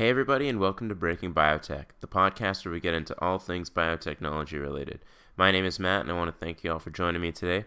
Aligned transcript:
Hey, 0.00 0.08
everybody, 0.08 0.48
and 0.48 0.58
welcome 0.58 0.88
to 0.88 0.94
Breaking 0.94 1.34
Biotech, 1.34 1.88
the 2.00 2.06
podcast 2.06 2.64
where 2.64 2.72
we 2.72 2.80
get 2.80 2.94
into 2.94 3.14
all 3.20 3.38
things 3.38 3.68
biotechnology 3.68 4.58
related. 4.58 5.00
My 5.36 5.50
name 5.50 5.66
is 5.66 5.78
Matt, 5.78 6.00
and 6.00 6.10
I 6.10 6.14
want 6.14 6.32
to 6.32 6.42
thank 6.42 6.64
you 6.64 6.72
all 6.72 6.78
for 6.78 6.88
joining 6.88 7.20
me 7.20 7.32
today. 7.32 7.66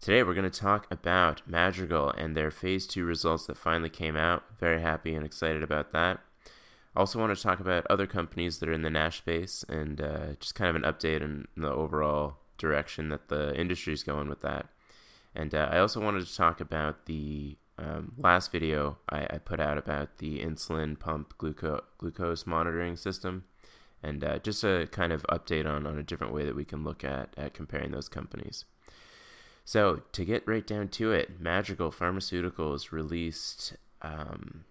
Today, 0.00 0.22
we're 0.22 0.32
going 0.32 0.50
to 0.50 0.58
talk 0.58 0.86
about 0.90 1.42
Madrigal 1.46 2.12
and 2.12 2.34
their 2.34 2.50
phase 2.50 2.86
two 2.86 3.04
results 3.04 3.44
that 3.44 3.58
finally 3.58 3.90
came 3.90 4.16
out. 4.16 4.42
Very 4.58 4.80
happy 4.80 5.14
and 5.14 5.22
excited 5.22 5.62
about 5.62 5.92
that. 5.92 6.20
Also, 6.96 7.18
want 7.18 7.36
to 7.36 7.42
talk 7.42 7.60
about 7.60 7.86
other 7.90 8.06
companies 8.06 8.58
that 8.58 8.68
are 8.70 8.72
in 8.72 8.80
the 8.80 8.88
NASH 8.88 9.18
space 9.18 9.62
and 9.68 10.00
uh, 10.00 10.32
just 10.40 10.54
kind 10.54 10.74
of 10.74 10.82
an 10.82 10.90
update 10.90 11.22
on 11.22 11.46
the 11.58 11.70
overall 11.70 12.36
direction 12.56 13.10
that 13.10 13.28
the 13.28 13.54
industry 13.54 13.92
is 13.92 14.02
going 14.02 14.30
with 14.30 14.40
that. 14.40 14.70
And 15.34 15.54
uh, 15.54 15.68
I 15.70 15.78
also 15.78 16.00
wanted 16.00 16.26
to 16.26 16.34
talk 16.34 16.62
about 16.62 17.04
the 17.04 17.58
um, 17.80 18.12
last 18.18 18.52
video 18.52 18.98
I, 19.08 19.26
I, 19.30 19.38
put 19.38 19.58
out 19.58 19.78
about 19.78 20.18
the 20.18 20.40
insulin 20.40 20.98
pump 20.98 21.34
gluco- 21.38 21.82
glucose 21.98 22.46
monitoring 22.46 22.96
system 22.96 23.44
and 24.02 24.22
uh, 24.24 24.38
just 24.38 24.64
a 24.64 24.88
kind 24.90 25.12
of 25.12 25.24
update 25.30 25.66
on, 25.66 25.86
on 25.86 25.98
a 25.98 26.02
different 26.02 26.32
way 26.32 26.44
that 26.44 26.56
we 26.56 26.64
can 26.64 26.84
look 26.84 27.04
at, 27.04 27.34
at 27.36 27.54
comparing 27.54 27.90
those 27.92 28.08
companies. 28.08 28.64
So, 29.64 30.02
to 30.12 30.24
get 30.24 30.48
right 30.48 30.66
down 30.66 30.88
to 30.88 31.12
it, 31.12 31.40
Madrigal 31.40 31.92
Pharmaceuticals 31.92 32.92
released 32.92 33.76
um, 34.02 34.64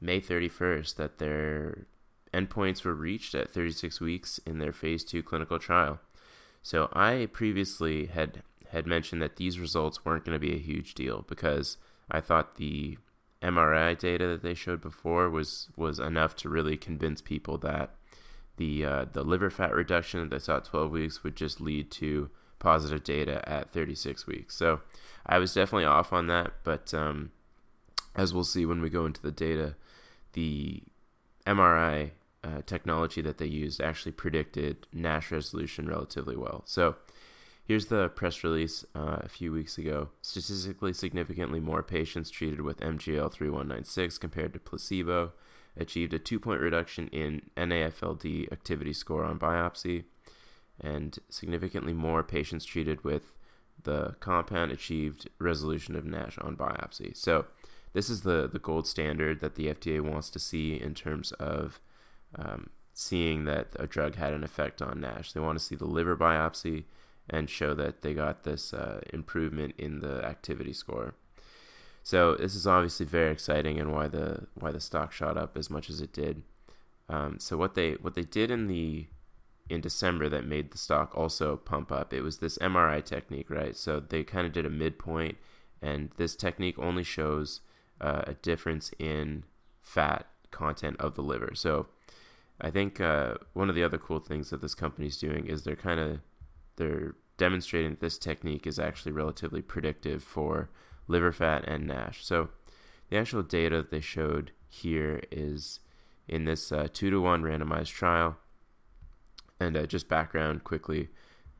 May 0.00 0.20
31st 0.20 0.96
that 0.96 1.18
their 1.18 1.86
endpoints 2.34 2.84
were 2.84 2.94
reached 2.94 3.34
at 3.34 3.50
36 3.50 4.00
weeks 4.00 4.38
in 4.44 4.58
their 4.58 4.72
phase 4.72 5.04
2 5.04 5.22
clinical 5.22 5.58
trial. 5.58 6.00
So, 6.62 6.90
I 6.92 7.28
previously 7.32 8.06
had 8.06 8.42
had 8.70 8.86
mentioned 8.86 9.22
that 9.22 9.36
these 9.36 9.60
results 9.60 10.04
weren't 10.04 10.24
going 10.24 10.34
to 10.34 10.46
be 10.46 10.52
a 10.52 10.58
huge 10.58 10.94
deal 10.94 11.24
because 11.28 11.76
I 12.10 12.20
thought 12.20 12.56
the 12.56 12.98
MRI 13.42 13.98
data 13.98 14.26
that 14.28 14.42
they 14.42 14.54
showed 14.54 14.80
before 14.80 15.28
was 15.30 15.68
was 15.76 15.98
enough 15.98 16.34
to 16.36 16.48
really 16.48 16.76
convince 16.76 17.20
people 17.20 17.58
that 17.58 17.94
the 18.56 18.84
uh, 18.84 19.04
the 19.12 19.22
liver 19.22 19.50
fat 19.50 19.74
reduction 19.74 20.20
that 20.20 20.30
they 20.30 20.38
saw 20.38 20.58
at 20.58 20.64
12 20.64 20.90
weeks 20.90 21.22
would 21.22 21.36
just 21.36 21.60
lead 21.60 21.90
to 21.92 22.30
positive 22.58 23.04
data 23.04 23.46
at 23.48 23.70
36 23.70 24.26
weeks. 24.26 24.56
So 24.56 24.80
I 25.26 25.38
was 25.38 25.52
definitely 25.52 25.84
off 25.84 26.12
on 26.12 26.26
that, 26.28 26.52
but 26.64 26.94
um, 26.94 27.32
as 28.14 28.32
we'll 28.32 28.44
see 28.44 28.64
when 28.64 28.80
we 28.80 28.88
go 28.88 29.04
into 29.04 29.20
the 29.20 29.30
data, 29.30 29.76
the 30.32 30.82
MRI 31.46 32.12
uh, 32.42 32.62
technology 32.64 33.20
that 33.20 33.38
they 33.38 33.46
used 33.46 33.80
actually 33.80 34.12
predicted 34.12 34.86
NASH 34.92 35.30
resolution 35.30 35.86
relatively 35.86 36.36
well. 36.36 36.62
So 36.64 36.96
Here's 37.66 37.86
the 37.86 38.08
press 38.10 38.44
release 38.44 38.84
uh, 38.94 39.18
a 39.22 39.28
few 39.28 39.50
weeks 39.50 39.76
ago. 39.76 40.10
Statistically 40.22 40.92
significantly 40.92 41.58
more 41.58 41.82
patients 41.82 42.30
treated 42.30 42.60
with 42.60 42.78
MGL 42.78 43.32
3196 43.32 44.18
compared 44.18 44.52
to 44.52 44.60
placebo 44.60 45.32
achieved 45.76 46.14
a 46.14 46.20
two 46.20 46.38
point 46.38 46.60
reduction 46.60 47.08
in 47.08 47.42
NAFLD 47.56 48.52
activity 48.52 48.92
score 48.92 49.24
on 49.24 49.40
biopsy, 49.40 50.04
and 50.80 51.18
significantly 51.28 51.92
more 51.92 52.22
patients 52.22 52.64
treated 52.64 53.02
with 53.02 53.32
the 53.82 54.14
compound 54.20 54.70
achieved 54.70 55.28
resolution 55.40 55.96
of 55.96 56.04
NASH 56.04 56.38
on 56.38 56.56
biopsy. 56.56 57.16
So, 57.16 57.46
this 57.94 58.08
is 58.08 58.22
the, 58.22 58.48
the 58.50 58.58
gold 58.58 58.86
standard 58.86 59.40
that 59.40 59.54
the 59.56 59.68
FDA 59.68 60.00
wants 60.00 60.30
to 60.30 60.38
see 60.38 60.80
in 60.80 60.94
terms 60.94 61.32
of 61.32 61.80
um, 62.36 62.70
seeing 62.92 63.44
that 63.44 63.68
a 63.76 63.86
drug 63.86 64.16
had 64.16 64.34
an 64.34 64.44
effect 64.44 64.80
on 64.82 65.00
NASH. 65.00 65.32
They 65.32 65.40
want 65.40 65.58
to 65.58 65.64
see 65.64 65.74
the 65.74 65.86
liver 65.86 66.16
biopsy 66.16 66.84
and 67.28 67.50
show 67.50 67.74
that 67.74 68.02
they 68.02 68.14
got 68.14 68.44
this 68.44 68.72
uh, 68.72 69.00
improvement 69.12 69.74
in 69.78 70.00
the 70.00 70.24
activity 70.24 70.72
score. 70.72 71.14
So 72.02 72.36
this 72.36 72.54
is 72.54 72.66
obviously 72.66 73.06
very 73.06 73.32
exciting, 73.32 73.80
and 73.80 73.92
why 73.92 74.08
the 74.08 74.46
why 74.54 74.70
the 74.70 74.80
stock 74.80 75.12
shot 75.12 75.36
up 75.36 75.56
as 75.56 75.68
much 75.68 75.90
as 75.90 76.00
it 76.00 76.12
did. 76.12 76.42
Um, 77.08 77.38
so 77.40 77.56
what 77.56 77.74
they 77.74 77.94
what 77.94 78.14
they 78.14 78.22
did 78.22 78.50
in 78.50 78.68
the 78.68 79.06
in 79.68 79.80
December 79.80 80.28
that 80.28 80.46
made 80.46 80.70
the 80.70 80.78
stock 80.78 81.16
also 81.16 81.56
pump 81.56 81.90
up. 81.90 82.14
It 82.14 82.22
was 82.22 82.38
this 82.38 82.58
MRI 82.58 83.04
technique, 83.04 83.50
right? 83.50 83.76
So 83.76 83.98
they 83.98 84.22
kind 84.22 84.46
of 84.46 84.52
did 84.52 84.64
a 84.64 84.70
midpoint, 84.70 85.36
and 85.82 86.10
this 86.16 86.36
technique 86.36 86.78
only 86.78 87.02
shows 87.02 87.60
uh, 88.00 88.22
a 88.26 88.34
difference 88.34 88.92
in 88.98 89.44
fat 89.80 90.26
content 90.50 90.96
of 91.00 91.14
the 91.14 91.22
liver. 91.22 91.52
So 91.54 91.88
I 92.60 92.70
think 92.70 93.00
uh, 93.00 93.34
one 93.52 93.68
of 93.68 93.74
the 93.74 93.84
other 93.84 93.98
cool 93.98 94.20
things 94.20 94.50
that 94.50 94.62
this 94.62 94.74
company 94.74 95.08
is 95.08 95.18
doing 95.18 95.46
is 95.46 95.64
they're 95.64 95.76
kind 95.76 96.00
of 96.00 96.20
they're 96.76 97.14
demonstrating 97.36 97.90
that 97.90 98.00
this 98.00 98.18
technique 98.18 98.66
is 98.66 98.78
actually 98.78 99.12
relatively 99.12 99.62
predictive 99.62 100.22
for 100.22 100.70
liver 101.08 101.32
fat 101.32 101.64
and 101.66 101.86
NASH. 101.86 102.24
So 102.24 102.48
the 103.10 103.16
actual 103.16 103.42
data 103.42 103.76
that 103.76 103.90
they 103.90 104.00
showed 104.00 104.52
here 104.68 105.22
is 105.30 105.80
in 106.28 106.44
this 106.44 106.72
uh, 106.72 106.88
two 106.92 107.10
to 107.10 107.20
one 107.20 107.42
randomized 107.42 107.92
trial. 107.92 108.36
And 109.58 109.76
uh, 109.76 109.86
just 109.86 110.08
background 110.08 110.64
quickly, 110.64 111.08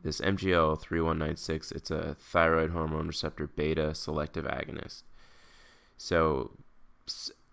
this 0.02 0.20
MGL 0.20 0.80
3196, 0.80 1.72
it's 1.72 1.90
a 1.90 2.16
thyroid 2.18 2.70
hormone 2.70 3.06
receptor 3.06 3.46
beta 3.46 3.94
selective 3.94 4.44
agonist. 4.44 5.02
So 5.96 6.52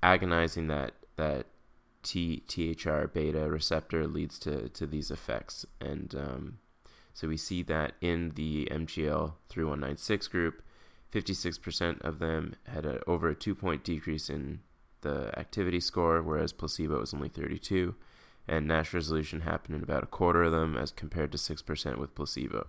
agonizing 0.02 0.68
that 0.68 0.94
that 1.16 1.46
T, 2.04 2.44
THR 2.48 3.08
beta 3.08 3.50
receptor 3.50 4.06
leads 4.08 4.38
to, 4.40 4.68
to 4.70 4.86
these 4.86 5.10
effects. 5.10 5.66
And 5.80 6.14
um, 6.16 6.58
so 7.14 7.28
we 7.28 7.38
see 7.38 7.62
that 7.64 7.94
in 8.02 8.32
the 8.36 8.68
MGL 8.72 9.34
3196 9.50 10.28
group, 10.28 10.64
56% 11.14 12.02
of 12.02 12.20
them 12.20 12.56
had 12.66 12.86
a, 12.86 13.04
over 13.06 13.30
a 13.30 13.36
two 13.36 13.54
point 13.54 13.84
decrease 13.84 14.30
in 14.30 14.62
the 15.02 15.38
activity 15.38 15.80
score, 15.80 16.22
whereas 16.22 16.54
placebo 16.54 17.00
was 17.00 17.14
only 17.14 17.30
32. 17.30 17.96
And 18.48 18.68
NASH 18.68 18.94
resolution 18.94 19.42
happened 19.42 19.76
in 19.76 19.84
about 19.84 20.04
a 20.04 20.08
quarter 20.08 20.44
of 20.44 20.52
them 20.52 20.76
as 20.76 20.92
compared 20.92 21.32
to 21.32 21.38
6% 21.38 21.98
with 21.98 22.16
placebo. 22.16 22.68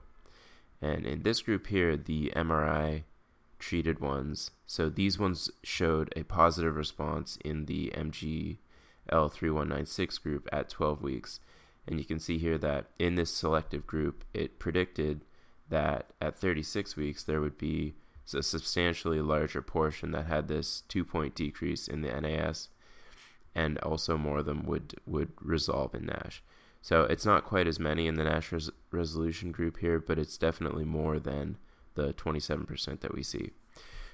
And 0.81 1.07
in 1.07 1.23
this 1.23 1.41
group 1.43 1.69
here, 1.69 1.97
the 1.97 2.33
MRI 2.37 3.05
treated 3.59 3.99
ones, 3.99 4.51
so 4.67 4.91
these 4.91 5.19
ones 5.19 5.51
showed 5.63 6.13
a 6.15 6.23
positive 6.25 6.77
response 6.77 7.39
in 7.45 7.65
the 7.65 7.93
MGL 7.97 8.59
3196 9.33 10.19
group 10.19 10.49
at 10.53 10.69
12 10.69 11.03
weeks 11.03 11.41
and 11.87 11.99
you 11.99 12.05
can 12.05 12.19
see 12.19 12.39
here 12.39 12.59
that 12.59 12.87
in 12.99 13.15
this 13.15 13.31
selective 13.31 13.87
group, 13.87 14.25
it 14.33 14.59
predicted 14.59 15.25
that 15.69 16.11
at 16.21 16.37
36 16.37 16.97
weeks 16.97 17.23
there 17.23 17.41
would 17.41 17.59
be 17.59 17.95
a 18.33 18.43
substantially 18.43 19.21
larger 19.21 19.61
portion 19.61 20.13
that 20.13 20.27
had 20.27 20.49
this 20.49 20.83
two 20.89 21.05
point 21.05 21.35
decrease 21.35 21.87
in 21.87 22.01
the 22.03 22.21
NAS, 22.21 22.69
and 23.55 23.79
also 23.79 24.17
more 24.17 24.39
of 24.39 24.47
them 24.47 24.65
would, 24.65 24.95
would 25.07 25.33
resolve 25.41 25.95
in 25.95 26.07
NASH. 26.07 26.43
So 26.81 27.03
it's 27.05 27.27
not 27.27 27.45
quite 27.45 27.67
as 27.67 27.79
many 27.79 28.07
in 28.07 28.17
the 28.17 28.25
NASH 28.25 28.53
res- 28.53 28.71
resolution 28.91 29.53
group 29.53 29.79
here, 29.79 29.99
but 29.99 30.19
it's 30.19 30.37
definitely 30.37 30.85
more 30.85 31.19
than 31.19 31.57
the 31.95 32.13
27% 32.15 33.01
that 33.01 33.15
we 33.15 33.23
see. 33.23 33.53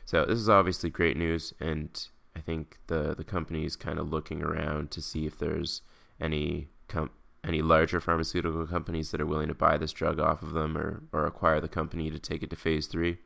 So 0.04 0.24
this 0.24 0.38
is 0.38 0.48
obviously 0.48 0.90
great 0.90 1.16
news, 1.16 1.54
and 1.60 1.88
I 2.34 2.40
think 2.40 2.78
the 2.86 3.14
the 3.14 3.24
company 3.24 3.64
is 3.64 3.76
kind 3.76 3.98
of 3.98 4.10
looking 4.10 4.42
around 4.42 4.90
to 4.92 5.02
see 5.02 5.26
if 5.26 5.38
there's 5.38 5.82
any 6.20 6.68
com- 6.88 7.10
any 7.42 7.62
larger 7.62 8.00
pharmaceutical 8.00 8.66
companies 8.66 9.10
that 9.10 9.20
are 9.20 9.26
willing 9.26 9.48
to 9.48 9.54
buy 9.54 9.76
this 9.76 9.92
drug 9.92 10.20
off 10.20 10.42
of 10.42 10.52
them 10.52 10.76
or, 10.76 11.02
or 11.12 11.26
acquire 11.26 11.60
the 11.60 11.68
company 11.68 12.10
to 12.10 12.18
take 12.18 12.42
it 12.42 12.50
to 12.50 12.56
phase 12.56 12.86
three, 12.86 13.18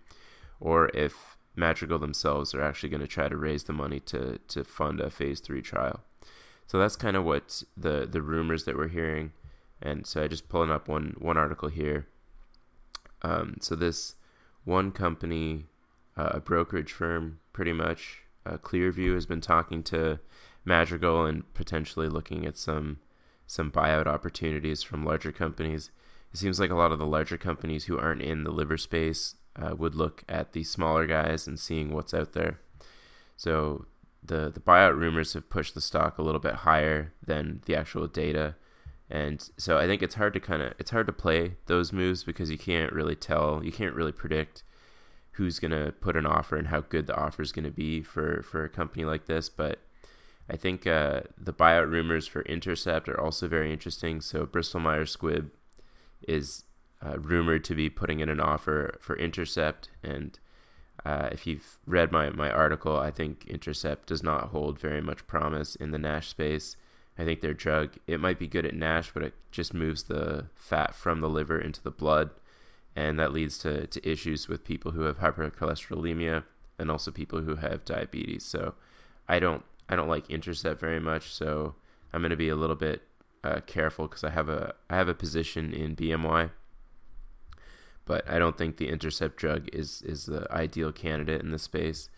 or 0.60 0.90
if 0.94 1.36
Madrigal 1.56 1.98
themselves 1.98 2.54
are 2.54 2.62
actually 2.62 2.88
going 2.88 3.00
to 3.00 3.06
try 3.06 3.28
to 3.28 3.36
raise 3.36 3.64
the 3.64 3.72
money 3.72 4.00
to, 4.00 4.38
to 4.48 4.64
fund 4.64 5.00
a 5.00 5.10
phase 5.10 5.40
three 5.40 5.62
trial. 5.62 6.00
So 6.66 6.78
that's 6.78 6.96
kind 6.96 7.16
of 7.16 7.24
what 7.24 7.62
the, 7.76 8.06
the 8.10 8.22
rumors 8.22 8.64
that 8.64 8.76
we're 8.76 8.88
hearing. 8.88 9.32
And 9.82 10.06
so 10.06 10.22
I 10.22 10.28
just 10.28 10.48
pulling 10.48 10.70
up 10.70 10.88
one, 10.88 11.14
one 11.18 11.36
article 11.36 11.68
here. 11.68 12.06
Um, 13.22 13.56
so 13.60 13.74
this 13.74 14.14
one 14.64 14.92
company, 14.92 15.66
uh, 16.16 16.30
a 16.34 16.40
brokerage 16.40 16.92
firm, 16.92 17.40
pretty 17.52 17.72
much, 17.72 18.20
uh, 18.46 18.58
Clearview, 18.58 19.14
has 19.14 19.26
been 19.26 19.40
talking 19.40 19.82
to 19.84 20.20
Madrigal 20.64 21.26
and 21.26 21.52
potentially 21.54 22.08
looking 22.08 22.46
at 22.46 22.56
some 22.56 22.98
some 23.46 23.70
buyout 23.70 24.06
opportunities 24.06 24.82
from 24.82 25.04
larger 25.04 25.32
companies. 25.32 25.90
It 26.32 26.38
seems 26.38 26.58
like 26.58 26.70
a 26.70 26.76
lot 26.76 26.92
of 26.92 26.98
the 26.98 27.06
larger 27.06 27.36
companies 27.36 27.84
who 27.84 27.98
aren't 27.98 28.22
in 28.22 28.44
the 28.44 28.50
liver 28.50 28.76
space 28.76 29.36
uh, 29.56 29.74
would 29.76 29.94
look 29.94 30.24
at 30.28 30.52
the 30.52 30.64
smaller 30.64 31.06
guys 31.06 31.46
and 31.46 31.58
seeing 31.58 31.92
what's 31.92 32.14
out 32.14 32.32
there. 32.32 32.58
So 33.36 33.86
the 34.22 34.50
the 34.50 34.60
buyout 34.60 34.96
rumors 34.96 35.34
have 35.34 35.50
pushed 35.50 35.74
the 35.74 35.80
stock 35.80 36.18
a 36.18 36.22
little 36.22 36.40
bit 36.40 36.54
higher 36.54 37.12
than 37.24 37.60
the 37.66 37.76
actual 37.76 38.06
data. 38.06 38.56
And 39.10 39.48
so 39.58 39.76
I 39.78 39.86
think 39.86 40.02
it's 40.02 40.14
hard 40.14 40.32
to 40.34 40.40
kind 40.40 40.62
of 40.62 40.74
it's 40.78 40.90
hard 40.90 41.06
to 41.06 41.12
play 41.12 41.56
those 41.66 41.92
moves 41.92 42.24
because 42.24 42.50
you 42.50 42.58
can't 42.58 42.92
really 42.92 43.16
tell, 43.16 43.62
you 43.62 43.70
can't 43.70 43.94
really 43.94 44.12
predict 44.12 44.64
who's 45.32 45.58
going 45.58 45.72
to 45.72 45.92
put 46.00 46.16
an 46.16 46.26
offer 46.26 46.56
and 46.56 46.68
how 46.68 46.80
good 46.80 47.06
the 47.06 47.16
offer 47.16 47.42
is 47.42 47.52
going 47.52 47.64
to 47.64 47.70
be 47.70 48.02
for 48.02 48.42
for 48.42 48.64
a 48.64 48.68
company 48.68 49.04
like 49.04 49.26
this, 49.26 49.48
but 49.48 49.80
I 50.48 50.56
think 50.56 50.86
uh, 50.86 51.22
the 51.38 51.52
buyout 51.52 51.90
rumors 51.90 52.26
for 52.26 52.42
Intercept 52.42 53.08
are 53.08 53.20
also 53.20 53.48
very 53.48 53.72
interesting. 53.72 54.20
So 54.20 54.44
Bristol 54.44 54.80
Myers 54.80 55.16
Squibb 55.16 55.50
is 56.28 56.64
uh, 57.04 57.18
rumored 57.18 57.64
to 57.64 57.74
be 57.74 57.88
putting 57.88 58.20
in 58.20 58.28
an 58.28 58.40
offer 58.40 58.96
for 59.00 59.16
Intercept, 59.16 59.90
and 60.02 60.38
uh, 61.04 61.28
if 61.32 61.46
you've 61.46 61.78
read 61.86 62.12
my, 62.12 62.30
my 62.30 62.50
article, 62.50 62.96
I 62.96 63.10
think 63.10 63.46
Intercept 63.46 64.06
does 64.06 64.22
not 64.22 64.48
hold 64.48 64.78
very 64.78 65.00
much 65.00 65.26
promise 65.26 65.74
in 65.74 65.90
the 65.90 65.98
NASH 65.98 66.28
space. 66.28 66.76
I 67.18 67.24
think 67.24 67.40
their 67.40 67.54
drug 67.54 67.96
it 68.06 68.20
might 68.20 68.38
be 68.38 68.46
good 68.46 68.64
at 68.66 68.74
NASH, 68.74 69.12
but 69.12 69.22
it 69.22 69.34
just 69.50 69.74
moves 69.74 70.04
the 70.04 70.46
fat 70.54 70.94
from 70.94 71.20
the 71.20 71.28
liver 71.28 71.60
into 71.60 71.82
the 71.82 71.90
blood, 71.90 72.30
and 72.96 73.18
that 73.18 73.32
leads 73.32 73.58
to, 73.58 73.86
to 73.86 74.08
issues 74.08 74.48
with 74.48 74.64
people 74.64 74.92
who 74.92 75.02
have 75.02 75.18
hypercholesterolemia 75.18 76.44
and 76.78 76.90
also 76.90 77.10
people 77.10 77.42
who 77.42 77.56
have 77.56 77.84
diabetes. 77.84 78.44
So 78.44 78.74
I 79.28 79.38
don't 79.38 79.64
I 79.88 79.96
don't 79.96 80.08
like 80.08 80.30
Intercept 80.30 80.80
very 80.80 81.00
much, 81.00 81.32
so 81.32 81.74
I'm 82.12 82.22
going 82.22 82.30
to 82.30 82.36
be 82.36 82.48
a 82.48 82.56
little 82.56 82.76
bit 82.76 83.02
uh, 83.42 83.60
careful 83.66 84.08
because 84.08 84.24
I 84.24 84.30
have 84.30 84.48
a 84.48 84.74
I 84.88 84.96
have 84.96 85.08
a 85.08 85.14
position 85.14 85.72
in 85.72 85.94
BMY, 85.94 86.50
but 88.06 88.28
I 88.28 88.38
don't 88.38 88.56
think 88.56 88.76
the 88.76 88.88
Intercept 88.88 89.36
drug 89.36 89.68
is 89.72 90.02
is 90.02 90.26
the 90.26 90.50
ideal 90.50 90.92
candidate 90.92 91.42
in 91.42 91.50
this 91.50 91.64
space. 91.64 92.08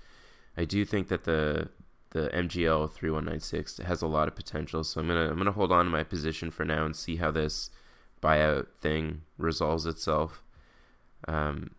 I 0.56 0.64
do 0.64 0.84
think 0.84 1.08
that 1.08 1.24
the 1.24 1.70
the 2.10 2.28
MGL 2.28 2.92
3196 2.92 3.78
has 3.78 4.00
a 4.00 4.06
lot 4.06 4.28
of 4.28 4.36
potential, 4.36 4.84
so 4.84 5.00
I'm 5.00 5.08
gonna 5.08 5.28
I'm 5.30 5.36
gonna 5.36 5.52
hold 5.52 5.72
on 5.72 5.84
to 5.86 5.90
my 5.90 6.04
position 6.04 6.50
for 6.50 6.64
now 6.64 6.84
and 6.84 6.94
see 6.94 7.16
how 7.16 7.30
this 7.30 7.70
buyout 8.22 8.66
thing 8.80 9.22
resolves 9.38 9.86
itself. 9.86 10.42
Um, 11.28 11.72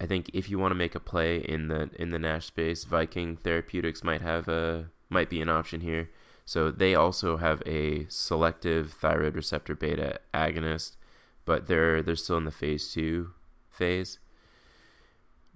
I 0.00 0.06
think 0.06 0.30
if 0.32 0.50
you 0.50 0.58
want 0.58 0.72
to 0.72 0.76
make 0.76 0.94
a 0.94 1.00
play 1.00 1.38
in 1.38 1.68
the 1.68 1.90
in 1.98 2.10
the 2.10 2.18
Nash 2.18 2.46
space, 2.46 2.84
Viking 2.84 3.36
Therapeutics 3.36 4.02
might 4.02 4.22
have 4.22 4.48
a 4.48 4.90
might 5.08 5.30
be 5.30 5.40
an 5.40 5.48
option 5.48 5.80
here. 5.80 6.10
So 6.44 6.70
they 6.70 6.94
also 6.94 7.38
have 7.38 7.62
a 7.66 8.06
selective 8.08 8.92
thyroid 8.92 9.34
receptor 9.34 9.74
beta 9.74 10.20
agonist, 10.32 10.96
but 11.44 11.66
they're 11.66 12.02
they're 12.02 12.16
still 12.16 12.36
in 12.36 12.44
the 12.44 12.50
phase 12.50 12.92
two 12.92 13.32
phase. 13.68 14.18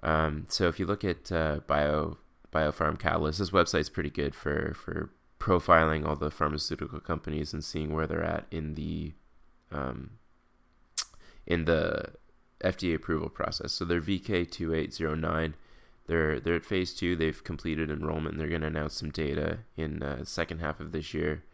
Um, 0.02 0.46
so 0.48 0.66
if 0.68 0.80
you 0.80 0.86
look 0.86 1.04
at 1.04 1.30
uh, 1.30 1.60
Bio 1.66 2.18
Biopharm 2.52 2.98
Catalyst, 2.98 3.38
this 3.38 3.50
website's 3.50 3.88
pretty 3.88 4.10
good 4.10 4.34
for 4.34 4.74
for 4.74 5.10
profiling 5.38 6.06
all 6.06 6.16
the 6.16 6.30
pharmaceutical 6.30 7.00
companies 7.00 7.52
and 7.52 7.64
seeing 7.64 7.92
where 7.92 8.06
they're 8.06 8.24
at 8.24 8.46
in 8.50 8.74
the 8.74 9.14
um, 9.70 10.10
in 11.46 11.64
the 11.66 12.14
FDA 12.62 12.94
approval 12.94 13.28
process. 13.28 13.72
So 13.72 13.84
they're 13.84 14.00
VK2809. 14.00 15.54
They're 16.10 16.40
they're 16.40 16.56
at 16.56 16.64
phase 16.64 16.92
two. 16.92 17.14
They've 17.14 17.44
completed 17.44 17.88
enrollment. 17.88 18.36
They're 18.36 18.48
going 18.48 18.62
to 18.62 18.66
announce 18.66 18.94
some 18.94 19.10
data 19.10 19.60
in 19.76 20.02
uh, 20.02 20.24
second 20.24 20.58
half 20.58 20.80
of 20.80 20.90
this 20.90 21.14
year. 21.14 21.44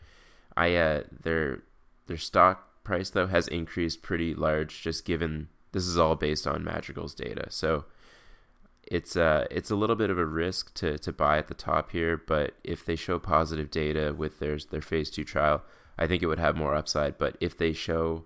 I 0.56 0.74
uh, 0.76 1.02
their 1.12 1.62
their 2.06 2.16
stock 2.16 2.82
price 2.82 3.10
though 3.10 3.26
has 3.26 3.48
increased 3.48 4.00
pretty 4.00 4.34
large, 4.34 4.80
just 4.80 5.04
given 5.04 5.48
this 5.72 5.86
is 5.86 5.98
all 5.98 6.16
based 6.16 6.46
on 6.46 6.64
Madrigal's 6.64 7.14
data. 7.14 7.48
So 7.50 7.84
it's 8.86 9.14
uh 9.14 9.46
it's 9.50 9.70
a 9.70 9.76
little 9.76 9.96
bit 9.96 10.08
of 10.08 10.16
a 10.16 10.24
risk 10.24 10.72
to 10.76 10.96
to 11.00 11.12
buy 11.12 11.36
at 11.36 11.48
the 11.48 11.54
top 11.54 11.90
here, 11.90 12.16
but 12.16 12.54
if 12.64 12.82
they 12.82 12.96
show 12.96 13.18
positive 13.18 13.70
data 13.70 14.14
with 14.16 14.38
their 14.38 14.56
their 14.70 14.80
phase 14.80 15.10
two 15.10 15.24
trial, 15.24 15.64
I 15.98 16.06
think 16.06 16.22
it 16.22 16.28
would 16.28 16.38
have 16.38 16.56
more 16.56 16.74
upside. 16.74 17.18
But 17.18 17.36
if 17.40 17.58
they 17.58 17.74
show 17.74 18.24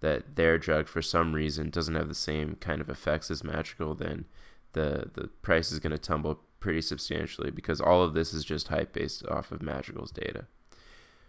that 0.00 0.36
their 0.36 0.58
drug 0.58 0.88
for 0.88 1.00
some 1.00 1.32
reason 1.32 1.70
doesn't 1.70 1.94
have 1.94 2.08
the 2.08 2.14
same 2.14 2.56
kind 2.60 2.82
of 2.82 2.90
effects 2.90 3.30
as 3.30 3.42
Madrigal, 3.42 3.94
then 3.94 4.26
the 4.72 5.10
the 5.14 5.28
price 5.42 5.72
is 5.72 5.78
going 5.78 5.92
to 5.92 5.98
tumble 5.98 6.40
pretty 6.60 6.82
substantially 6.82 7.50
because 7.50 7.80
all 7.80 8.02
of 8.02 8.14
this 8.14 8.32
is 8.32 8.44
just 8.44 8.68
hype 8.68 8.92
based 8.92 9.26
off 9.26 9.50
of 9.50 9.62
Madrigal's 9.62 10.10
data. 10.10 10.46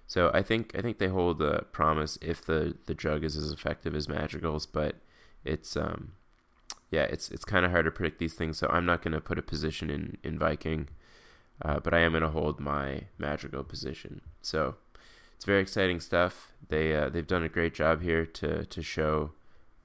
So 0.08 0.30
I 0.34 0.42
think 0.42 0.74
I 0.78 0.82
think 0.82 0.98
they 0.98 1.08
hold 1.08 1.42
a 1.42 1.64
promise 1.72 2.18
if 2.22 2.46
the 2.46 2.76
the 2.86 2.94
drug 2.94 3.24
is 3.24 3.38
as 3.38 3.52
effective 3.52 3.96
as 3.96 4.10
Madrigal's, 4.10 4.66
but 4.66 4.96
it's 5.46 5.78
um 5.78 6.14
yeah 6.92 7.04
it's 7.04 7.32
it's 7.32 7.46
kind 7.46 7.66
of 7.66 7.72
hard 7.72 7.86
to 7.86 7.92
predict 7.92 8.20
these 8.20 8.34
things. 8.34 8.58
So 8.58 8.68
I'm 8.68 8.86
not 8.86 9.02
going 9.02 9.14
to 9.14 9.22
put 9.22 9.40
a 9.40 9.42
position 9.42 9.90
in 9.90 10.18
in 10.24 10.38
Viking, 10.38 10.90
uh, 11.64 11.80
but 11.80 11.94
I 11.94 12.00
am 12.00 12.12
going 12.12 12.24
to 12.24 12.30
hold 12.30 12.60
my 12.60 13.06
Madrigal 13.18 13.64
position. 13.64 14.22
So 14.42 14.76
it's 15.36 15.46
very 15.46 15.62
exciting 15.62 16.02
stuff. 16.02 16.52
They 16.68 16.94
uh, 16.94 17.08
they've 17.08 17.26
done 17.26 17.44
a 17.44 17.50
great 17.50 17.74
job 17.74 18.02
here 18.02 18.26
to 18.26 18.66
to 18.66 18.82
show 18.82 19.32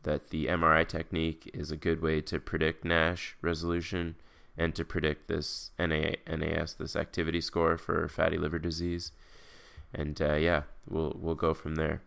that 0.07 0.31
the 0.31 0.47
MRI 0.47 0.87
technique 0.89 1.51
is 1.53 1.71
a 1.71 1.77
good 1.77 2.01
way 2.01 2.21
to 2.23 2.41
predict 2.41 2.85
NASH 2.85 3.37
resolution 3.43 4.17
and 4.57 4.75
to 4.75 4.85
predict 4.85 5.29
this 5.29 5.71
NA, 5.79 6.13
NAS, 6.27 6.73
this 6.73 6.97
activity 6.97 7.41
score 7.41 7.77
for 7.77 8.09
fatty 8.09 8.39
liver 8.39 8.59
disease. 8.59 9.13
And 9.93 10.21
uh, 10.21 10.35
yeah, 10.35 10.63
we'll 10.89 11.15
we'll 11.21 11.35
go 11.35 11.53
from 11.53 11.75
there. 11.75 12.01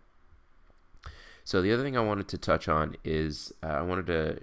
So 1.43 1.61
the 1.61 1.71
other 1.71 1.83
thing 1.83 1.97
I 1.97 2.01
wanted 2.01 2.27
to 2.29 2.37
touch 2.37 2.67
on 2.67 2.95
is 3.03 3.53
uh, 3.61 3.67
I 3.67 3.81
wanted 3.81 4.07
to 4.07 4.39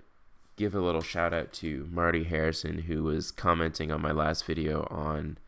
give 0.57 0.75
a 0.75 0.81
little 0.81 1.03
shout 1.03 1.35
out 1.35 1.53
to 1.55 1.89
Marty 1.91 2.25
Harrison 2.25 2.79
who 2.83 3.03
was 3.03 3.31
commenting 3.31 3.91
on 3.91 4.01
my 4.01 4.13
last 4.13 4.45
video 4.45 4.87
on 4.91 5.39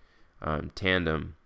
um, 0.43 0.71
Tandem 0.75 1.37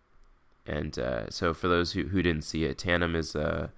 and 0.66 0.98
uh, 0.98 1.28
so, 1.30 1.54
for 1.54 1.68
those 1.68 1.92
who, 1.92 2.04
who 2.04 2.22
didn't 2.22 2.44
see 2.44 2.64
it, 2.64 2.78
Tandem 2.78 3.16
is 3.16 3.34
a 3.34 3.70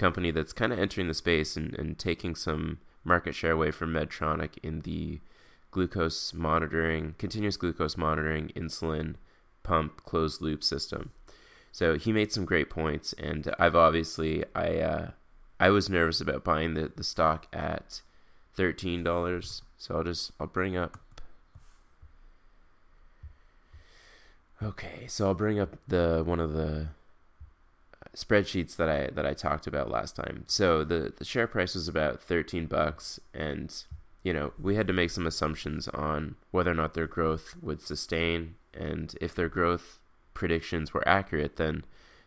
company 0.00 0.30
that's 0.30 0.52
kind 0.52 0.72
of 0.72 0.78
entering 0.78 1.06
the 1.06 1.14
space 1.14 1.56
and, 1.56 1.78
and 1.78 1.98
taking 1.98 2.34
some 2.34 2.78
market 3.04 3.34
share 3.34 3.52
away 3.52 3.70
from 3.70 3.92
Medtronic 3.92 4.58
in 4.62 4.80
the 4.80 5.20
glucose 5.70 6.34
monitoring, 6.34 7.14
continuous 7.18 7.56
glucose 7.56 7.96
monitoring, 7.96 8.48
insulin 8.56 9.14
pump 9.62 10.02
closed 10.04 10.40
loop 10.40 10.64
system. 10.64 11.12
So 11.70 11.96
he 11.96 12.12
made 12.12 12.32
some 12.32 12.44
great 12.44 12.70
points, 12.70 13.12
and 13.12 13.54
I've 13.58 13.76
obviously 13.76 14.44
I 14.54 14.78
uh, 14.78 15.10
I 15.60 15.70
was 15.70 15.88
nervous 15.88 16.20
about 16.20 16.42
buying 16.42 16.74
the, 16.74 16.90
the 16.96 17.04
stock 17.04 17.46
at 17.52 18.00
thirteen 18.54 19.04
dollars. 19.04 19.62
So 19.78 19.96
I'll 19.96 20.04
just 20.04 20.32
I'll 20.40 20.48
bring 20.48 20.76
up 20.76 20.98
Okay, 24.62 25.06
so 25.06 25.26
I'll 25.26 25.34
bring 25.34 25.58
up 25.58 25.76
the 25.88 26.22
one 26.24 26.38
of 26.38 26.52
the 26.52 26.88
spreadsheets 28.14 28.76
that 28.76 28.88
I 28.88 29.08
that 29.12 29.26
I 29.26 29.34
talked 29.34 29.66
about 29.66 29.90
last 29.90 30.16
time. 30.16 30.44
So 30.46 30.84
the 30.84 31.12
the 31.16 31.24
share 31.24 31.46
price 31.46 31.74
was 31.74 31.88
about 31.88 32.22
13 32.22 32.66
bucks 32.66 33.20
and 33.34 33.74
you 34.22 34.34
know, 34.34 34.52
we 34.60 34.74
had 34.74 34.86
to 34.86 34.92
make 34.92 35.08
some 35.08 35.26
assumptions 35.26 35.88
on 35.88 36.36
whether 36.50 36.70
or 36.70 36.74
not 36.74 36.92
their 36.92 37.06
growth 37.06 37.56
would 37.62 37.80
sustain 37.80 38.56
and 38.74 39.14
if 39.20 39.34
their 39.34 39.48
growth 39.48 39.98
predictions 40.34 40.92
were 40.92 41.06
accurate 41.08 41.56
then 41.56 41.84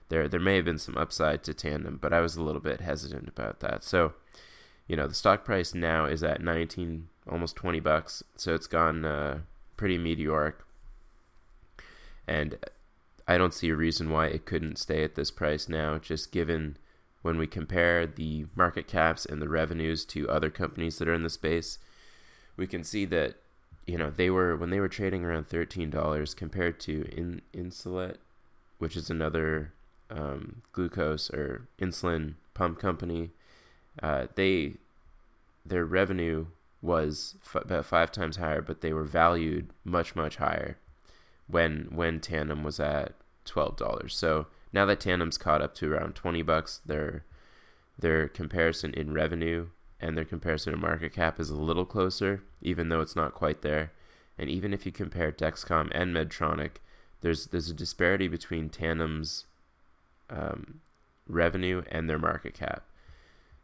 there 0.09 0.27
there 0.27 0.39
may 0.39 0.55
have 0.55 0.65
been 0.65 0.79
some 0.79 0.97
upside 0.97 1.43
to 1.43 1.53
Tandem, 1.53 1.97
but 2.01 2.13
I 2.13 2.21
was 2.21 2.35
a 2.35 2.43
little 2.43 2.61
bit 2.61 2.81
hesitant 2.81 3.27
about 3.27 3.59
that. 3.61 3.83
So, 3.83 4.13
you 4.87 4.95
know, 4.95 5.07
the 5.07 5.13
stock 5.13 5.45
price 5.45 5.73
now 5.73 6.05
is 6.05 6.23
at 6.23 6.41
19 6.41 7.07
almost 7.29 7.55
20 7.55 7.79
bucks, 7.79 8.23
so 8.35 8.53
it's 8.53 8.67
gone 8.67 9.05
uh, 9.05 9.39
pretty 9.77 9.97
meteoric 9.97 10.55
and 12.27 12.57
I 13.27 13.37
don't 13.37 13.53
see 13.53 13.69
a 13.69 13.75
reason 13.75 14.09
why 14.09 14.27
it 14.27 14.45
couldn't 14.45 14.77
stay 14.77 15.03
at 15.03 15.15
this 15.15 15.31
price 15.31 15.69
now, 15.69 15.97
just 15.97 16.31
given 16.31 16.77
when 17.21 17.37
we 17.37 17.47
compare 17.47 18.05
the 18.05 18.45
market 18.55 18.85
caps 18.85 19.25
and 19.25 19.41
the 19.41 19.47
revenues 19.47 20.03
to 20.05 20.29
other 20.29 20.49
companies 20.49 20.97
that 20.97 21.07
are 21.07 21.13
in 21.13 21.23
the 21.23 21.29
space, 21.29 21.79
we 22.57 22.67
can 22.67 22.83
see 22.83 23.05
that 23.05 23.35
you 23.87 23.97
know 23.97 24.09
they 24.09 24.29
were 24.29 24.55
when 24.55 24.69
they 24.69 24.79
were 24.79 24.89
trading 24.89 25.23
around 25.23 25.47
thirteen 25.47 25.89
dollars 25.89 26.33
compared 26.33 26.79
to 26.81 27.05
in 27.15 27.41
Insulet, 27.53 28.17
which 28.77 28.97
is 28.97 29.09
another 29.09 29.73
um, 30.09 30.61
glucose 30.73 31.29
or 31.29 31.67
insulin 31.79 32.35
pump 32.53 32.79
company. 32.79 33.31
Uh, 34.01 34.27
they 34.35 34.73
their 35.65 35.85
revenue 35.85 36.47
was 36.81 37.35
f- 37.45 37.63
about 37.63 37.85
five 37.85 38.11
times 38.11 38.35
higher, 38.35 38.61
but 38.61 38.81
they 38.81 38.91
were 38.91 39.05
valued 39.05 39.69
much 39.85 40.15
much 40.15 40.35
higher 40.35 40.77
when 41.47 41.87
when 41.91 42.19
Tandem 42.19 42.63
was 42.63 42.79
at 42.79 43.13
twelve 43.45 43.77
dollars. 43.77 44.15
So 44.15 44.47
now 44.71 44.85
that 44.85 44.99
Tandem's 44.99 45.37
caught 45.37 45.61
up 45.61 45.75
to 45.75 45.91
around 45.91 46.15
twenty 46.15 46.41
bucks, 46.41 46.81
their 46.85 47.25
their 47.97 48.27
comparison 48.27 48.93
in 48.93 49.13
revenue 49.13 49.67
and 49.99 50.17
their 50.17 50.25
comparison 50.25 50.73
to 50.73 50.77
market 50.77 51.13
cap 51.13 51.39
is 51.39 51.49
a 51.49 51.55
little 51.55 51.85
closer, 51.85 52.43
even 52.61 52.89
though 52.89 53.01
it's 53.01 53.15
not 53.15 53.33
quite 53.33 53.61
there. 53.61 53.91
And 54.37 54.49
even 54.49 54.73
if 54.73 54.85
you 54.85 54.91
compare 54.91 55.31
Dexcom 55.31 55.89
and 55.93 56.13
Medtronic, 56.13 56.77
there's 57.21 57.47
there's 57.47 57.69
a 57.69 57.73
disparity 57.73 58.27
between 58.27 58.69
Tandem's 58.69 59.45
um, 60.29 60.81
revenue 61.27 61.83
and 61.89 62.09
their 62.09 62.19
market 62.19 62.53
cap. 62.53 62.83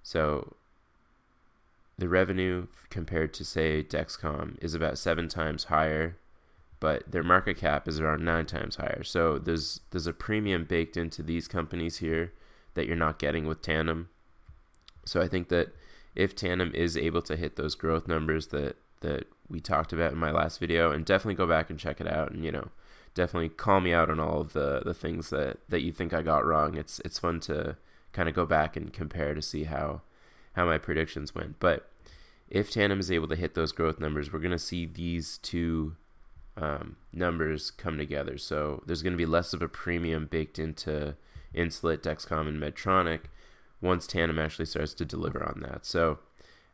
So 0.03 0.55
the 1.97 2.07
revenue 2.07 2.67
compared 2.89 3.33
to 3.33 3.43
say 3.43 3.83
Dexcom 3.83 4.57
is 4.61 4.73
about 4.73 4.97
seven 4.97 5.27
times 5.27 5.65
higher 5.65 6.15
but 6.79 7.11
their 7.11 7.23
market 7.23 7.57
cap 7.57 7.87
is 7.87 7.99
around 7.99 8.23
nine 8.23 8.45
times 8.45 8.77
higher. 8.77 9.03
So 9.03 9.37
there's 9.37 9.81
there's 9.91 10.07
a 10.07 10.13
premium 10.13 10.65
baked 10.65 10.97
into 10.97 11.21
these 11.21 11.47
companies 11.47 11.97
here 11.97 12.33
that 12.73 12.87
you're 12.87 12.95
not 12.95 13.19
getting 13.19 13.45
with 13.45 13.61
Tandem. 13.61 14.09
So 15.05 15.21
I 15.21 15.27
think 15.27 15.49
that 15.49 15.75
if 16.15 16.35
Tandem 16.35 16.73
is 16.73 16.95
able 16.97 17.21
to 17.23 17.35
hit 17.35 17.55
those 17.55 17.75
growth 17.75 18.07
numbers 18.07 18.47
that 18.47 18.77
that 19.01 19.27
we 19.49 19.59
talked 19.59 19.93
about 19.93 20.11
in 20.11 20.17
my 20.17 20.31
last 20.31 20.59
video, 20.59 20.91
and 20.91 21.05
definitely 21.05 21.35
go 21.35 21.47
back 21.47 21.69
and 21.69 21.79
check 21.79 21.99
it 21.99 22.07
out, 22.07 22.31
and 22.31 22.45
you 22.45 22.51
know, 22.51 22.69
definitely 23.13 23.49
call 23.49 23.79
me 23.79 23.93
out 23.93 24.09
on 24.09 24.19
all 24.19 24.41
of 24.41 24.53
the 24.53 24.81
the 24.85 24.93
things 24.93 25.29
that 25.29 25.57
that 25.69 25.81
you 25.81 25.91
think 25.91 26.13
I 26.13 26.21
got 26.21 26.45
wrong. 26.45 26.77
It's 26.77 26.99
it's 27.05 27.19
fun 27.19 27.39
to 27.41 27.77
kind 28.13 28.29
of 28.29 28.35
go 28.35 28.45
back 28.45 28.75
and 28.75 28.93
compare 28.93 29.33
to 29.33 29.41
see 29.41 29.65
how 29.65 30.01
how 30.53 30.65
my 30.65 30.77
predictions 30.77 31.35
went. 31.35 31.59
But 31.59 31.89
if 32.49 32.71
Tandem 32.71 32.99
is 32.99 33.11
able 33.11 33.27
to 33.27 33.35
hit 33.35 33.53
those 33.53 33.71
growth 33.71 33.99
numbers, 33.99 34.33
we're 34.33 34.39
going 34.39 34.51
to 34.51 34.59
see 34.59 34.85
these 34.85 35.37
two 35.39 35.95
um, 36.59 36.97
numbers 37.13 37.71
come 37.71 37.97
together. 37.97 38.37
So 38.37 38.83
there's 38.85 39.01
going 39.01 39.13
to 39.13 39.17
be 39.17 39.25
less 39.25 39.53
of 39.53 39.61
a 39.61 39.67
premium 39.67 40.25
baked 40.25 40.59
into 40.59 41.15
Insulet, 41.55 41.99
Dexcom, 41.99 42.47
and 42.47 42.61
Medtronic 42.61 43.21
once 43.81 44.05
Tandem 44.05 44.39
actually 44.39 44.65
starts 44.65 44.93
to 44.95 45.05
deliver 45.05 45.43
on 45.43 45.61
that. 45.61 45.85
So 45.85 46.19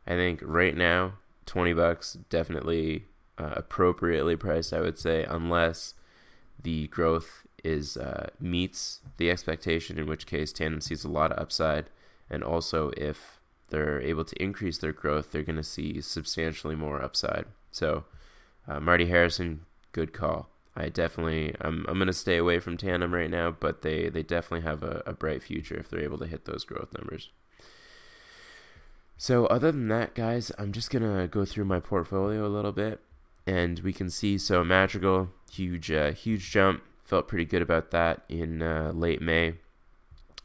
I 0.06 0.10
think 0.10 0.40
right 0.42 0.76
now, 0.76 1.14
20 1.46 1.72
bucks, 1.74 2.14
definitely 2.28 3.06
uh, 3.38 3.54
appropriately 3.56 4.36
priced, 4.36 4.72
I 4.72 4.80
would 4.80 4.98
say, 4.98 5.24
unless 5.24 5.94
the 6.62 6.88
growth 6.88 7.46
is 7.62 7.96
uh, 7.96 8.28
meets 8.40 9.00
the 9.16 9.30
expectation, 9.30 9.98
in 9.98 10.06
which 10.06 10.26
case 10.26 10.52
Tandem 10.52 10.80
sees 10.80 11.04
a 11.04 11.08
lot 11.10 11.32
of 11.32 11.38
upside. 11.38 11.86
And 12.28 12.42
also, 12.42 12.90
if 12.96 13.40
they're 13.68 14.00
able 14.00 14.24
to 14.24 14.42
increase 14.42 14.78
their 14.78 14.92
growth, 14.92 15.30
they're 15.30 15.42
going 15.42 15.56
to 15.56 15.62
see 15.62 16.00
substantially 16.00 16.74
more 16.74 17.02
upside. 17.02 17.46
So, 17.70 18.04
uh, 18.68 18.80
Marty 18.80 19.06
Harrison, 19.06 19.65
good 19.96 20.12
call. 20.12 20.50
I 20.76 20.90
definitely, 20.90 21.56
I'm, 21.62 21.86
I'm 21.88 21.94
going 21.94 22.06
to 22.06 22.12
stay 22.12 22.36
away 22.36 22.58
from 22.60 22.76
Tandem 22.76 23.14
right 23.14 23.30
now, 23.30 23.50
but 23.50 23.80
they, 23.80 24.10
they 24.10 24.22
definitely 24.22 24.68
have 24.68 24.82
a, 24.82 25.02
a 25.06 25.14
bright 25.14 25.42
future 25.42 25.74
if 25.74 25.88
they're 25.88 26.04
able 26.04 26.18
to 26.18 26.26
hit 26.26 26.44
those 26.44 26.64
growth 26.64 26.92
numbers. 26.92 27.30
So, 29.16 29.46
other 29.46 29.72
than 29.72 29.88
that, 29.88 30.14
guys, 30.14 30.52
I'm 30.58 30.72
just 30.72 30.90
going 30.90 31.02
to 31.02 31.26
go 31.26 31.46
through 31.46 31.64
my 31.64 31.80
portfolio 31.80 32.46
a 32.46 32.48
little 32.48 32.72
bit 32.72 33.00
and 33.46 33.78
we 33.78 33.94
can 33.94 34.10
see 34.10 34.36
so 34.36 34.62
Madrigal, 34.62 35.30
huge, 35.50 35.90
uh, 35.90 36.12
huge 36.12 36.50
jump. 36.50 36.82
Felt 37.02 37.26
pretty 37.26 37.46
good 37.46 37.62
about 37.62 37.90
that 37.92 38.24
in 38.28 38.60
uh, 38.60 38.92
late 38.94 39.22
May. 39.22 39.54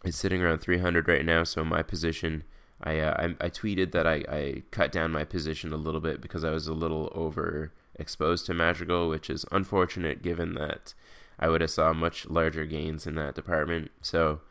It's 0.05 0.17
sitting 0.17 0.41
around 0.41 0.59
300 0.59 1.09
right 1.09 1.25
now, 1.25 1.43
so 1.43 1.65
my 1.65 1.83
position 1.83 2.43
I, 2.81 2.99
uh, 2.99 3.27
I, 3.41 3.45
I 3.45 3.49
tweeted 3.49 3.91
that 3.91 4.07
I, 4.07 4.23
I 4.29 4.63
cut 4.71 4.91
down 4.91 5.11
my 5.11 5.25
position 5.25 5.73
a 5.73 5.77
little 5.77 6.01
bit 6.01 6.21
because 6.21 6.43
I 6.43 6.51
was 6.51 6.67
a 6.67 6.73
little 6.73 7.11
over 7.13 7.73
exposed 8.01 8.45
to 8.47 8.53
Madrigal, 8.53 9.07
which 9.07 9.29
is 9.29 9.45
unfortunate 9.51 10.21
given 10.21 10.55
that 10.55 10.93
I 11.39 11.47
would 11.47 11.61
have 11.61 11.71
saw 11.71 11.93
much 11.93 12.27
larger 12.27 12.65
gains 12.65 13.07
in 13.07 13.15
that 13.15 13.35
department. 13.35 13.91
So 14.01 14.41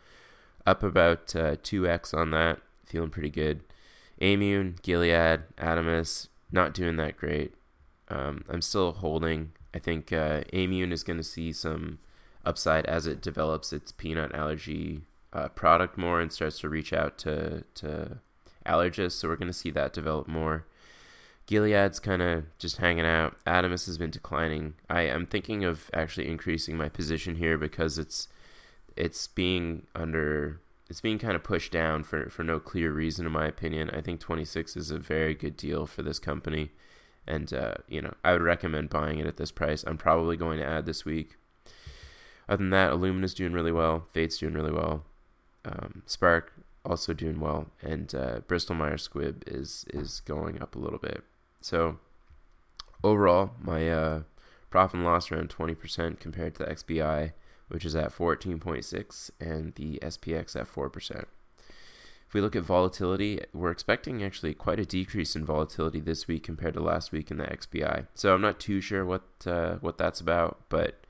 up 0.67 0.83
about 0.83 1.37
uh, 1.37 1.57
2x 1.57 2.15
on 2.15 2.31
that, 2.31 2.61
feeling 2.87 3.11
pretty 3.11 3.31
good. 3.31 3.61
Aimmune, 4.21 4.81
Gilead, 4.83 5.43
Adamas, 5.57 6.29
not 6.53 6.75
doing 6.75 6.97
that 6.97 7.17
great. 7.17 7.55
Um, 8.09 8.45
I'm 8.49 8.63
still 8.63 8.93
holding. 8.93 9.53
I 9.75 9.79
think 9.79 10.13
uh, 10.13 10.43
Aimmune 10.53 10.93
is 10.93 11.05
going 11.05 11.17
to 11.17 11.25
see 11.25 11.53
some 11.53 11.99
upside 12.45 12.87
as 12.87 13.07
it 13.07 13.21
develops 13.21 13.73
its 13.73 13.93
peanut 13.93 14.35
allergy 14.35 15.03
uh, 15.33 15.49
product 15.49 15.97
more 15.97 16.21
and 16.21 16.33
starts 16.33 16.59
to 16.61 16.69
reach 16.69 16.93
out 16.93 17.19
to 17.19 17.65
to 17.75 18.19
allergists. 18.67 19.13
So 19.13 19.29
we're 19.29 19.37
going 19.37 19.49
to 19.49 19.53
see 19.53 19.71
that 19.71 19.93
develop 19.93 20.27
more. 20.27 20.67
Gilead's 21.51 21.99
kind 21.99 22.23
of 22.23 22.45
just 22.59 22.77
hanging 22.77 23.05
out. 23.05 23.37
Adamas 23.45 23.87
has 23.87 23.99
been 23.99 24.11
declining. 24.11 24.75
I 24.89 25.03
am 25.03 25.27
thinking 25.27 25.65
of 25.65 25.91
actually 25.93 26.29
increasing 26.29 26.77
my 26.77 26.89
position 26.89 27.37
here 27.37 27.59
because 27.59 27.99
it's 27.99 28.29
it's 28.97 29.27
being 29.27 29.87
under 29.95 30.61
it's 30.89 31.01
being 31.01 31.19
kind 31.19 31.35
of 31.35 31.43
pushed 31.43 31.73
down 31.73 32.05
for 32.05 32.31
for 32.31 32.45
no 32.45 32.61
clear 32.61 32.93
reason 32.93 33.27
in 33.27 33.33
my 33.33 33.47
opinion. 33.47 33.91
I 33.91 34.01
think 34.01 34.21
26 34.21 34.77
is 34.77 34.91
a 34.91 34.99
very 34.99 35.35
good 35.35 35.57
deal 35.57 35.87
for 35.87 36.03
this 36.03 36.19
company 36.19 36.71
and 37.27 37.53
uh, 37.53 37.75
you 37.89 38.01
know 38.01 38.15
I 38.23 38.33
would 38.33 38.43
recommend 38.43 38.91
buying 38.91 39.19
it 39.19 39.27
at 39.27 39.37
this 39.37 39.51
price. 39.51 39.83
I'm 39.87 39.99
probably 39.99 40.37
going 40.37 40.59
to 40.61 40.67
add 40.67 40.87
this 40.87 41.05
week. 41.05 41.37
Other 42.49 42.59
than 42.59 42.71
that, 42.71 42.93
Illumina's 42.93 43.35
doing 43.35 43.53
really 43.53 43.73
well. 43.73 44.07
Fate's 44.13 44.39
doing 44.39 44.55
really 44.55 44.73
well 44.73 45.05
um, 45.65 46.03
Spark 46.07 46.53
also 46.85 47.13
doing 47.13 47.41
well, 47.41 47.67
and 47.83 48.15
uh, 48.15 48.41
Bristol 48.47 48.75
Myers 48.75 49.09
Squibb 49.09 49.43
is 49.47 49.85
is 49.93 50.21
going 50.21 50.61
up 50.63 50.75
a 50.75 50.79
little 50.79 50.99
bit. 50.99 51.23
So 51.61 51.99
overall, 53.03 53.53
my 53.61 53.91
uh, 53.91 54.23
profit 54.71 54.97
and 54.97 55.05
loss 55.05 55.31
around 55.31 55.51
20% 55.51 56.21
compared 56.21 56.55
to 56.55 56.65
the 56.65 56.71
XBI, 56.71 57.33
which 57.69 57.85
is 57.85 57.95
at 57.95 58.13
14.6, 58.13 59.31
and 59.41 59.75
the 59.75 59.99
SPX 60.03 60.57
at 60.57 60.73
4%. 60.73 61.25
If 62.31 62.35
we 62.35 62.41
look 62.41 62.55
at 62.55 62.63
volatility, 62.63 63.41
we're 63.53 63.73
expecting 63.73 64.23
actually 64.23 64.55
quite 64.55 64.79
a 64.79 64.87
decrease 64.87 65.35
in 65.35 65.45
volatility 65.45 65.99
this 65.99 66.29
week 66.29 66.45
compared 66.45 66.75
to 66.75 66.81
last 66.81 67.11
week 67.11 67.31
in 67.33 67.39
the 67.39 67.45
XBI. 67.45 68.07
So 68.15 68.33
I'm 68.33 68.41
not 68.41 68.61
too 68.61 68.81
sure 68.81 69.05
what 69.05 69.25
uh, 69.45 69.79
what 69.81 69.99
that's 69.99 70.21
about, 70.21 70.61
but 70.69 71.05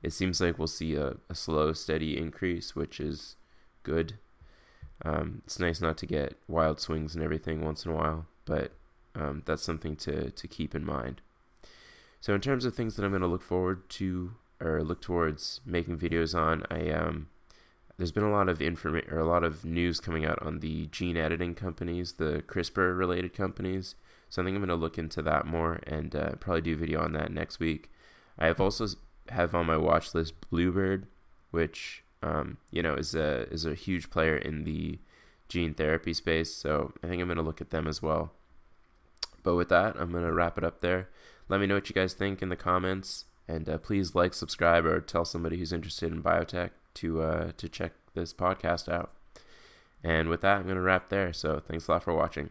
it 0.00 0.12
seems 0.12 0.40
like 0.40 0.58
we'll 0.58 0.68
see 0.68 0.94
a, 0.94 1.16
a 1.28 1.34
slow, 1.34 1.72
steady 1.72 2.16
increase, 2.16 2.76
which 2.76 3.00
is 3.00 3.34
good. 3.82 4.14
Um, 5.04 5.42
it's 5.44 5.58
nice 5.58 5.80
not 5.80 5.98
to 5.98 6.06
get 6.06 6.36
wild 6.46 6.78
swings 6.78 7.16
and 7.16 7.24
everything 7.24 7.62
once 7.62 7.84
in 7.84 7.90
a 7.90 7.94
while, 7.96 8.26
but 8.44 8.70
um, 9.14 9.42
that's 9.46 9.62
something 9.62 9.96
to, 9.96 10.30
to 10.30 10.48
keep 10.48 10.74
in 10.74 10.84
mind. 10.84 11.20
So 12.20 12.34
in 12.34 12.40
terms 12.40 12.64
of 12.64 12.74
things 12.74 12.96
that 12.96 13.04
I'm 13.04 13.10
going 13.10 13.22
to 13.22 13.28
look 13.28 13.42
forward 13.42 13.88
to 13.90 14.32
or 14.60 14.82
look 14.82 15.00
towards 15.00 15.60
making 15.64 15.98
videos 15.98 16.38
on, 16.38 16.64
I 16.70 16.90
um, 16.90 17.28
there's 17.96 18.12
been 18.12 18.24
a 18.24 18.30
lot 18.30 18.48
of 18.48 18.60
information 18.60 19.10
or 19.12 19.18
a 19.18 19.26
lot 19.26 19.44
of 19.44 19.64
news 19.64 20.00
coming 20.00 20.24
out 20.24 20.40
on 20.42 20.60
the 20.60 20.86
gene 20.86 21.16
editing 21.16 21.54
companies, 21.54 22.14
the 22.14 22.42
CRISPR 22.46 22.96
related 22.96 23.34
companies. 23.34 23.94
So 24.28 24.40
I 24.40 24.44
think 24.44 24.54
I'm 24.54 24.60
going 24.60 24.68
to 24.68 24.74
look 24.74 24.98
into 24.98 25.22
that 25.22 25.46
more 25.46 25.80
and 25.86 26.14
uh, 26.14 26.32
probably 26.36 26.60
do 26.60 26.74
a 26.74 26.76
video 26.76 27.02
on 27.02 27.12
that 27.12 27.32
next 27.32 27.58
week. 27.58 27.90
I 28.38 28.46
have 28.46 28.60
also 28.60 28.86
have 29.28 29.54
on 29.54 29.66
my 29.66 29.76
watch 29.76 30.14
list 30.14 30.34
Bluebird, 30.50 31.06
which 31.50 32.04
um, 32.22 32.58
you 32.70 32.82
know, 32.82 32.94
is 32.94 33.14
a 33.14 33.48
is 33.50 33.64
a 33.64 33.74
huge 33.74 34.10
player 34.10 34.36
in 34.36 34.64
the 34.64 34.98
gene 35.48 35.74
therapy 35.74 36.12
space. 36.12 36.54
So 36.54 36.92
I 37.02 37.08
think 37.08 37.20
I'm 37.22 37.28
gonna 37.28 37.42
look 37.42 37.60
at 37.60 37.70
them 37.70 37.86
as 37.86 38.02
well. 38.02 38.32
But 39.42 39.54
with 39.54 39.68
that, 39.70 39.96
I'm 39.96 40.12
gonna 40.12 40.32
wrap 40.32 40.58
it 40.58 40.64
up 40.64 40.80
there. 40.80 41.08
Let 41.48 41.60
me 41.60 41.66
know 41.66 41.74
what 41.74 41.88
you 41.88 41.94
guys 41.94 42.14
think 42.14 42.42
in 42.42 42.48
the 42.48 42.56
comments, 42.56 43.24
and 43.48 43.68
uh, 43.68 43.78
please 43.78 44.14
like, 44.14 44.34
subscribe, 44.34 44.86
or 44.86 45.00
tell 45.00 45.24
somebody 45.24 45.58
who's 45.58 45.72
interested 45.72 46.12
in 46.12 46.22
biotech 46.22 46.70
to 46.94 47.22
uh, 47.22 47.52
to 47.56 47.68
check 47.68 47.92
this 48.14 48.32
podcast 48.32 48.88
out. 48.88 49.12
And 50.02 50.28
with 50.28 50.40
that, 50.42 50.58
I'm 50.58 50.68
gonna 50.68 50.80
wrap 50.80 51.08
there. 51.08 51.32
So 51.32 51.60
thanks 51.66 51.88
a 51.88 51.92
lot 51.92 52.02
for 52.02 52.14
watching. 52.14 52.50